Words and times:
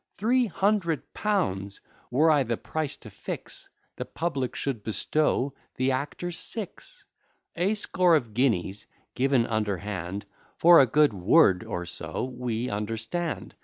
Three 0.17 0.47
hundred 0.47 1.13
pounds! 1.13 1.79
Were 2.09 2.31
I 2.31 2.41
the 2.41 2.57
price 2.57 2.97
to 2.97 3.11
fix, 3.11 3.69
The 3.97 4.03
public 4.05 4.55
should 4.55 4.81
bestow 4.83 5.53
the 5.75 5.91
actors 5.91 6.39
six; 6.39 7.03
A 7.55 7.75
score 7.75 8.15
of 8.15 8.33
guineas 8.33 8.87
given 9.13 9.45
underhand, 9.45 10.25
For 10.57 10.79
a 10.79 10.87
good 10.87 11.13
word 11.13 11.63
or 11.63 11.85
so, 11.85 12.23
we 12.23 12.67
understand. 12.67 13.53